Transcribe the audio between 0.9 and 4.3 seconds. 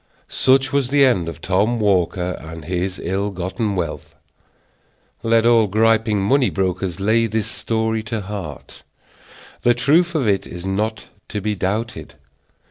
end of Tom Walker and his ill gotten wealth.